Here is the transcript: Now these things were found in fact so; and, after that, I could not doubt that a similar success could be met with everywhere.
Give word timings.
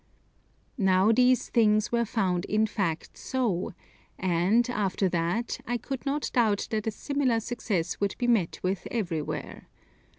Now 0.79 1.11
these 1.11 1.47
things 1.49 1.91
were 1.91 2.05
found 2.05 2.45
in 2.45 2.65
fact 2.65 3.15
so; 3.15 3.73
and, 4.17 4.67
after 4.67 5.07
that, 5.09 5.59
I 5.67 5.77
could 5.77 6.07
not 6.07 6.31
doubt 6.33 6.67
that 6.71 6.87
a 6.87 6.91
similar 6.91 7.39
success 7.39 7.97
could 7.97 8.15
be 8.17 8.25
met 8.25 8.59
with 8.63 8.87
everywhere. 8.89 9.67